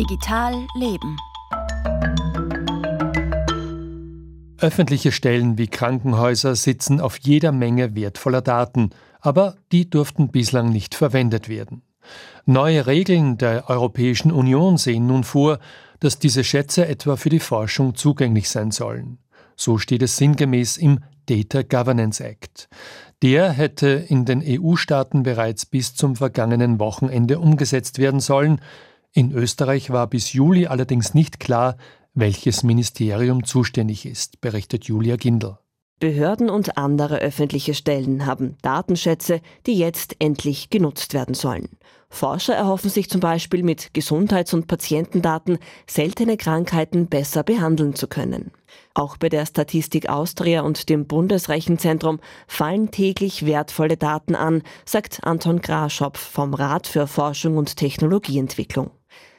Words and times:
Digital 0.00 0.66
Leben. 0.76 1.18
Öffentliche 4.58 5.12
Stellen 5.12 5.58
wie 5.58 5.66
Krankenhäuser 5.66 6.56
sitzen 6.56 7.02
auf 7.02 7.18
jeder 7.18 7.52
Menge 7.52 7.94
wertvoller 7.94 8.40
Daten, 8.40 8.92
aber 9.20 9.56
die 9.72 9.90
durften 9.90 10.30
bislang 10.30 10.70
nicht 10.70 10.94
verwendet 10.94 11.50
werden. 11.50 11.82
Neue 12.46 12.86
Regeln 12.86 13.36
der 13.36 13.68
Europäischen 13.68 14.32
Union 14.32 14.78
sehen 14.78 15.06
nun 15.06 15.22
vor, 15.22 15.58
dass 15.98 16.18
diese 16.18 16.44
Schätze 16.44 16.88
etwa 16.88 17.16
für 17.16 17.28
die 17.28 17.38
Forschung 17.38 17.94
zugänglich 17.94 18.48
sein 18.48 18.70
sollen. 18.70 19.18
So 19.54 19.76
steht 19.76 20.00
es 20.00 20.16
sinngemäß 20.16 20.78
im 20.78 21.00
Data 21.26 21.60
Governance 21.60 22.24
Act. 22.24 22.70
Der 23.22 23.50
hätte 23.50 23.88
in 24.08 24.24
den 24.24 24.42
EU-Staaten 24.42 25.24
bereits 25.24 25.66
bis 25.66 25.94
zum 25.94 26.16
vergangenen 26.16 26.78
Wochenende 26.78 27.38
umgesetzt 27.38 27.98
werden 27.98 28.20
sollen. 28.20 28.62
In 29.12 29.32
Österreich 29.32 29.90
war 29.90 30.06
bis 30.06 30.32
Juli 30.32 30.66
allerdings 30.66 31.14
nicht 31.14 31.40
klar, 31.40 31.76
welches 32.14 32.62
Ministerium 32.62 33.44
zuständig 33.44 34.06
ist, 34.06 34.40
berichtet 34.40 34.84
Julia 34.84 35.16
Gindel. 35.16 35.58
Behörden 36.00 36.48
und 36.48 36.78
andere 36.78 37.18
öffentliche 37.18 37.74
Stellen 37.74 38.24
haben 38.24 38.56
Datenschätze, 38.62 39.42
die 39.66 39.76
jetzt 39.76 40.16
endlich 40.18 40.70
genutzt 40.70 41.12
werden 41.12 41.34
sollen. 41.34 41.68
Forscher 42.08 42.54
erhoffen 42.54 42.88
sich 42.88 43.10
zum 43.10 43.20
Beispiel 43.20 43.62
mit 43.62 43.92
Gesundheits- 43.92 44.54
und 44.54 44.66
Patientendaten 44.66 45.58
seltene 45.86 46.38
Krankheiten 46.38 47.06
besser 47.06 47.42
behandeln 47.42 47.94
zu 47.94 48.08
können. 48.08 48.50
Auch 48.94 49.18
bei 49.18 49.28
der 49.28 49.44
Statistik 49.44 50.08
Austria 50.08 50.62
und 50.62 50.88
dem 50.88 51.06
Bundesrechenzentrum 51.06 52.18
fallen 52.48 52.90
täglich 52.90 53.44
wertvolle 53.44 53.98
Daten 53.98 54.34
an, 54.34 54.62
sagt 54.86 55.22
Anton 55.22 55.60
Graschopf 55.60 56.18
vom 56.18 56.54
Rat 56.54 56.86
für 56.86 57.06
Forschung 57.06 57.58
und 57.58 57.76
Technologieentwicklung. 57.76 58.90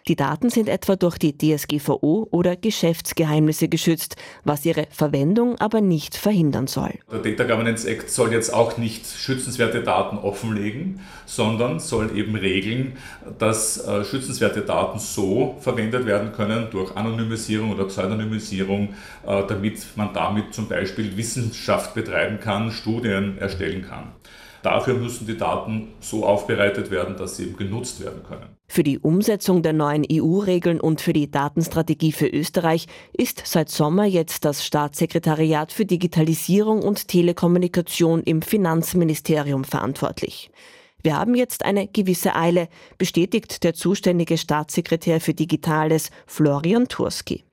Die 0.07 0.15
Daten 0.15 0.49
sind 0.49 0.67
etwa 0.67 0.95
durch 0.95 1.17
die 1.17 1.37
DSGVO 1.37 2.27
oder 2.31 2.55
Geschäftsgeheimnisse 2.55 3.67
geschützt, 3.67 4.15
was 4.43 4.65
ihre 4.65 4.87
Verwendung 4.89 5.57
aber 5.59 5.81
nicht 5.81 6.15
verhindern 6.15 6.67
soll. 6.67 6.93
Der 7.12 7.20
Data 7.20 7.43
Governance 7.43 7.87
Act 7.87 8.09
soll 8.09 8.34
jetzt 8.34 8.53
auch 8.53 8.77
nicht 8.77 9.05
schützenswerte 9.05 9.84
Daten 9.84 10.17
offenlegen, 10.17 11.01
sondern 11.26 11.79
soll 11.79 12.17
eben 12.17 12.35
regeln, 12.35 12.98
dass 13.37 13.85
äh, 13.85 14.03
schützenswerte 14.03 14.61
Daten 14.61 14.99
so 14.99 15.57
verwendet 15.59 16.05
werden 16.05 16.31
können 16.31 16.67
durch 16.71 16.95
Anonymisierung 16.95 17.71
oder 17.71 17.85
Pseudonymisierung, 17.85 18.95
äh, 19.27 19.43
damit 19.48 19.85
man 19.95 20.13
damit 20.13 20.54
zum 20.54 20.67
Beispiel 20.67 21.15
Wissenschaft 21.15 21.93
betreiben 21.93 22.39
kann, 22.39 22.71
Studien 22.71 23.37
erstellen 23.37 23.85
kann. 23.87 24.11
Dafür 24.63 24.93
müssen 24.93 25.26
die 25.26 25.37
Daten 25.37 25.90
so 25.99 26.26
aufbereitet 26.26 26.91
werden, 26.91 27.17
dass 27.17 27.37
sie 27.37 27.43
eben 27.43 27.57
genutzt 27.57 28.04
werden 28.04 28.23
können. 28.23 28.55
Für 28.67 28.84
die 28.84 28.99
Umsetzung 28.99 29.63
der 29.63 29.73
neuen 29.73 30.05
EU-Regeln 30.09 30.79
und 30.79 31.01
für 31.01 31.13
die 31.13 31.29
Datenstrategie 31.29 32.12
für 32.12 32.27
Österreich 32.27 32.87
ist 33.12 33.41
seit 33.45 33.70
Sommer 33.70 34.05
jetzt 34.05 34.45
das 34.45 34.65
Staatssekretariat 34.65 35.71
für 35.71 35.85
Digitalisierung 35.85 36.82
und 36.84 37.07
Telekommunikation 37.07 38.23
im 38.23 38.41
Finanzministerium 38.41 39.63
verantwortlich. 39.63 40.51
Wir 41.04 41.17
haben 41.17 41.34
jetzt 41.34 41.65
eine 41.65 41.87
gewisse 41.87 42.35
Eile, 42.35 42.70
bestätigt 42.98 43.63
der 43.63 43.73
zuständige 43.73 44.37
Staatssekretär 44.37 45.20
für 45.20 45.34
Digitales 45.34 46.12
Florian 46.27 46.87
Turski. 46.87 47.43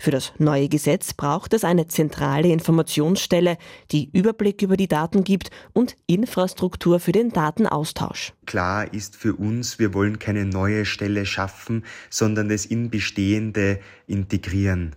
Für 0.00 0.10
das 0.10 0.32
neue 0.38 0.70
Gesetz 0.70 1.12
braucht 1.12 1.52
es 1.52 1.62
eine 1.62 1.86
zentrale 1.86 2.48
Informationsstelle, 2.48 3.58
die 3.90 4.08
Überblick 4.14 4.62
über 4.62 4.78
die 4.78 4.88
Daten 4.88 5.24
gibt 5.24 5.50
und 5.74 5.94
Infrastruktur 6.06 7.00
für 7.00 7.12
den 7.12 7.32
Datenaustausch. 7.32 8.32
Klar 8.46 8.94
ist 8.94 9.14
für 9.14 9.34
uns, 9.34 9.78
wir 9.78 9.92
wollen 9.92 10.18
keine 10.18 10.46
neue 10.46 10.86
Stelle 10.86 11.26
schaffen, 11.26 11.84
sondern 12.08 12.50
es 12.50 12.64
in 12.64 12.88
bestehende 12.88 13.78
integrieren. 14.06 14.96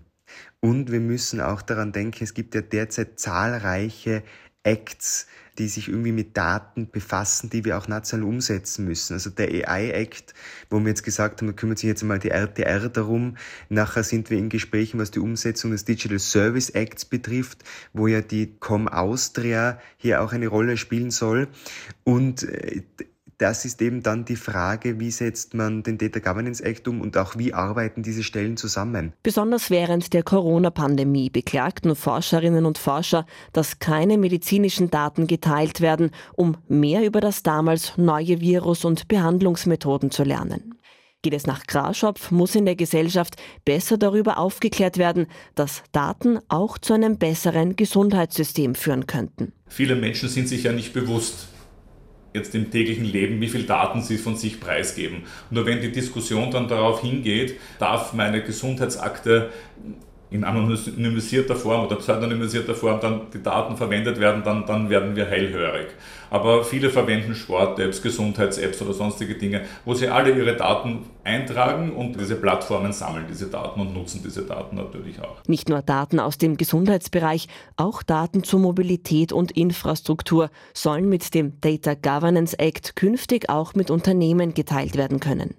Und 0.61 0.89
wir 0.89 1.01
müssen 1.01 1.41
auch 1.41 1.61
daran 1.61 1.91
denken, 1.91 2.23
es 2.23 2.33
gibt 2.33 2.55
ja 2.55 2.61
derzeit 2.61 3.19
zahlreiche 3.19 4.23
Acts, 4.63 5.27
die 5.57 5.67
sich 5.67 5.87
irgendwie 5.87 6.11
mit 6.11 6.35
Daten 6.35 6.89
befassen, 6.89 7.49
die 7.49 7.63
wir 7.63 7.77
auch 7.77 7.87
national 7.87 8.27
umsetzen 8.27 8.85
müssen. 8.85 9.13
Also 9.13 9.29
der 9.29 9.49
AI-Act, 9.49 10.33
wo 10.69 10.79
wir 10.79 10.87
jetzt 10.87 11.03
gesagt 11.03 11.41
haben, 11.41 11.47
da 11.47 11.53
kümmert 11.53 11.77
sich 11.77 11.87
jetzt 11.87 12.03
mal 12.03 12.17
die 12.17 12.29
RTR 12.29 12.89
darum. 12.89 13.37
Nachher 13.69 14.03
sind 14.03 14.29
wir 14.29 14.37
in 14.37 14.49
Gesprächen, 14.49 14.99
was 14.99 15.11
die 15.11 15.19
Umsetzung 15.19 15.71
des 15.71 15.85
Digital 15.85 16.19
Service 16.19 16.69
Acts 16.71 17.05
betrifft, 17.05 17.63
wo 17.93 18.07
ja 18.07 18.21
die 18.21 18.55
Com 18.59 18.87
Austria 18.87 19.79
hier 19.97 20.21
auch 20.21 20.33
eine 20.33 20.47
Rolle 20.47 20.77
spielen 20.77 21.11
soll. 21.11 21.47
Und 22.03 22.43
äh, 22.43 22.81
das 23.37 23.65
ist 23.65 23.81
eben 23.81 24.03
dann 24.03 24.25
die 24.25 24.35
Frage, 24.35 24.99
wie 24.99 25.11
setzt 25.11 25.53
man 25.53 25.83
den 25.83 25.97
Data 25.97 26.19
Governance 26.19 26.63
Act 26.63 26.87
um 26.87 27.01
und 27.01 27.17
auch 27.17 27.37
wie 27.37 27.53
arbeiten 27.53 28.03
diese 28.03 28.23
Stellen 28.23 28.57
zusammen. 28.57 29.13
Besonders 29.23 29.69
während 29.69 30.13
der 30.13 30.23
Corona-Pandemie 30.23 31.29
beklagten 31.29 31.95
Forscherinnen 31.95 32.65
und 32.65 32.77
Forscher, 32.77 33.25
dass 33.51 33.79
keine 33.79 34.17
medizinischen 34.17 34.89
Daten 34.89 35.27
geteilt 35.27 35.81
werden, 35.81 36.11
um 36.35 36.57
mehr 36.67 37.05
über 37.05 37.21
das 37.21 37.43
damals 37.43 37.97
neue 37.97 38.41
Virus 38.41 38.85
und 38.85 39.07
Behandlungsmethoden 39.07 40.11
zu 40.11 40.23
lernen. 40.23 40.75
Geht 41.23 41.33
es 41.33 41.47
nach 41.47 41.65
Graschopf, 41.67 42.31
muss 42.31 42.53
in 42.53 42.65
der 42.65 42.75
Gesellschaft 42.75 43.35
besser 43.63 43.97
darüber 43.97 44.37
aufgeklärt 44.37 44.97
werden, 44.97 45.27
dass 45.55 45.81
Daten 45.93 46.39
auch 46.49 46.77
zu 46.77 46.93
einem 46.93 47.17
besseren 47.17 47.77
Gesundheitssystem 47.77 48.75
führen 48.75 49.07
könnten. 49.07 49.53
Viele 49.69 49.95
Menschen 49.95 50.27
sind 50.27 50.49
sich 50.49 50.63
ja 50.63 50.73
nicht 50.73 50.91
bewusst, 50.91 51.47
jetzt 52.33 52.55
im 52.55 52.71
täglichen 52.71 53.05
Leben, 53.05 53.39
wie 53.41 53.47
viel 53.47 53.63
Daten 53.63 54.01
sie 54.01 54.17
von 54.17 54.35
sich 54.35 54.59
preisgeben. 54.59 55.23
Nur 55.49 55.65
wenn 55.65 55.81
die 55.81 55.91
Diskussion 55.91 56.51
dann 56.51 56.67
darauf 56.67 57.01
hingeht, 57.01 57.59
darf 57.79 58.13
meine 58.13 58.43
Gesundheitsakte 58.43 59.51
in 60.33 60.43
anonymisierter 60.43 61.55
Form 61.55 61.85
oder 61.85 61.95
pseudonymisierter 61.97 62.73
Form 62.73 62.99
dann 62.99 63.21
die 63.31 63.41
Daten 63.41 63.77
verwendet 63.77 64.19
werden, 64.19 64.41
dann, 64.43 64.65
dann 64.65 64.89
werden 64.89 65.15
wir 65.15 65.25
hellhörig. 65.25 65.87
Aber 66.31 66.63
viele 66.63 66.89
verwenden 66.89 67.35
Sport-Apps, 67.35 68.01
Gesundheits-Apps 68.01 68.81
oder 68.81 68.93
sonstige 68.93 69.35
Dinge, 69.35 69.61
wo 69.85 69.93
sie 69.93 70.07
alle 70.07 70.31
ihre 70.35 70.55
Daten 70.55 71.05
eintragen 71.23 71.91
und 71.91 72.19
diese 72.19 72.35
Plattformen 72.35 72.91
sammeln 72.91 73.25
diese 73.29 73.47
Daten 73.47 73.79
und 73.79 73.93
nutzen 73.93 74.21
diese 74.23 74.41
Daten 74.41 74.75
natürlich 74.75 75.21
auch. 75.21 75.37
Nicht 75.47 75.69
nur 75.69 75.83
Daten 75.83 76.19
aus 76.19 76.39
dem 76.39 76.57
Gesundheitsbereich, 76.57 77.47
auch 77.77 78.01
Daten 78.01 78.43
zur 78.43 78.59
Mobilität 78.59 79.31
und 79.31 79.51
Infrastruktur 79.51 80.49
sollen 80.73 81.07
mit 81.07 81.35
dem 81.35 81.61
Data 81.61 81.93
Governance 81.93 82.57
Act 82.57 82.95
künftig 82.95 83.49
auch 83.49 83.75
mit 83.75 83.91
Unternehmen 83.91 84.55
geteilt 84.55 84.97
werden 84.97 85.19
können. 85.19 85.53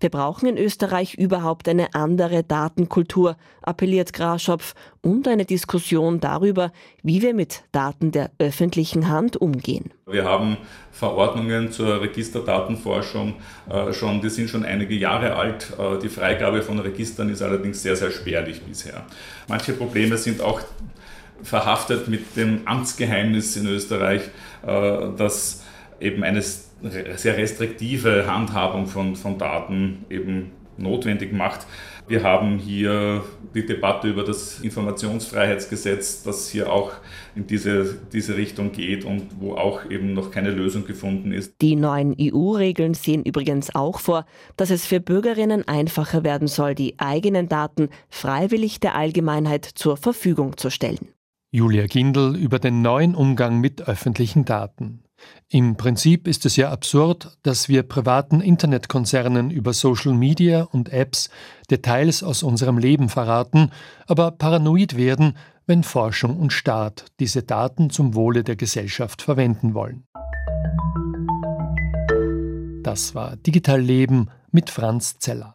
Wir 0.00 0.08
brauchen 0.08 0.48
in 0.48 0.56
Österreich 0.56 1.14
überhaupt 1.14 1.68
eine 1.68 1.94
andere 1.94 2.42
Datenkultur, 2.42 3.36
appelliert 3.60 4.14
Graschopf, 4.14 4.74
und 5.02 5.28
eine 5.28 5.44
Diskussion 5.44 6.20
darüber, 6.20 6.72
wie 7.02 7.20
wir 7.20 7.34
mit 7.34 7.62
Daten 7.72 8.10
der 8.10 8.30
öffentlichen 8.38 9.08
Hand 9.08 9.36
umgehen. 9.36 9.90
Wir 10.06 10.24
haben 10.24 10.56
Verordnungen 10.90 11.70
zur 11.70 12.00
Registerdatenforschung 12.00 13.34
äh, 13.68 13.92
schon, 13.92 14.22
die 14.22 14.30
sind 14.30 14.48
schon 14.48 14.64
einige 14.64 14.94
Jahre 14.94 15.36
alt. 15.36 15.74
Äh, 15.78 15.98
die 15.98 16.08
Freigabe 16.08 16.62
von 16.62 16.78
Registern 16.78 17.28
ist 17.28 17.42
allerdings 17.42 17.82
sehr, 17.82 17.96
sehr 17.96 18.10
spärlich 18.10 18.62
bisher. 18.62 19.04
Manche 19.48 19.74
Probleme 19.74 20.16
sind 20.16 20.40
auch 20.40 20.62
verhaftet 21.42 22.08
mit 22.08 22.36
dem 22.36 22.66
Amtsgeheimnis 22.66 23.56
in 23.56 23.66
Österreich, 23.66 24.22
äh, 24.66 25.08
das 25.16 25.62
eben 26.00 26.22
eines 26.24 26.69
sehr 26.82 27.36
restriktive 27.36 28.26
Handhabung 28.26 28.86
von, 28.86 29.16
von 29.16 29.38
Daten 29.38 30.04
eben 30.08 30.52
notwendig 30.80 31.32
macht. 31.32 31.66
Wir 32.08 32.24
haben 32.24 32.58
hier 32.58 33.22
die 33.54 33.64
Debatte 33.64 34.08
über 34.08 34.24
das 34.24 34.60
Informationsfreiheitsgesetz, 34.60 36.24
das 36.24 36.48
hier 36.48 36.72
auch 36.72 36.92
in 37.36 37.46
diese, 37.46 37.98
diese 38.12 38.36
Richtung 38.36 38.72
geht 38.72 39.04
und 39.04 39.28
wo 39.38 39.54
auch 39.54 39.88
eben 39.88 40.12
noch 40.14 40.32
keine 40.32 40.50
Lösung 40.50 40.86
gefunden 40.86 41.30
ist. 41.30 41.54
Die 41.60 41.76
neuen 41.76 42.16
EU-Regeln 42.20 42.94
sehen 42.94 43.22
übrigens 43.24 43.74
auch 43.74 44.00
vor, 44.00 44.26
dass 44.56 44.70
es 44.70 44.86
für 44.86 44.98
Bürgerinnen 44.98 45.68
einfacher 45.68 46.24
werden 46.24 46.48
soll, 46.48 46.74
die 46.74 46.98
eigenen 46.98 47.48
Daten 47.48 47.90
freiwillig 48.08 48.80
der 48.80 48.96
Allgemeinheit 48.96 49.64
zur 49.64 49.96
Verfügung 49.96 50.56
zu 50.56 50.70
stellen. 50.70 51.10
Julia 51.52 51.86
Gindel 51.86 52.36
über 52.36 52.58
den 52.58 52.82
neuen 52.82 53.14
Umgang 53.14 53.60
mit 53.60 53.86
öffentlichen 53.88 54.44
Daten. 54.44 55.02
Im 55.48 55.76
Prinzip 55.76 56.28
ist 56.28 56.46
es 56.46 56.56
ja 56.56 56.70
absurd, 56.70 57.36
dass 57.42 57.68
wir 57.68 57.82
privaten 57.82 58.40
Internetkonzernen 58.40 59.50
über 59.50 59.72
Social 59.72 60.14
Media 60.14 60.62
und 60.62 60.92
Apps 60.92 61.30
Details 61.70 62.22
aus 62.22 62.42
unserem 62.42 62.78
Leben 62.78 63.08
verraten, 63.08 63.70
aber 64.06 64.30
paranoid 64.30 64.96
werden, 64.96 65.36
wenn 65.66 65.82
Forschung 65.82 66.36
und 66.38 66.52
Staat 66.52 67.06
diese 67.20 67.42
Daten 67.42 67.90
zum 67.90 68.14
Wohle 68.14 68.44
der 68.44 68.56
Gesellschaft 68.56 69.22
verwenden 69.22 69.74
wollen. 69.74 70.04
Das 72.82 73.14
war 73.14 73.36
Digital 73.36 73.80
Leben 73.80 74.30
mit 74.50 74.70
Franz 74.70 75.18
Zeller. 75.18 75.48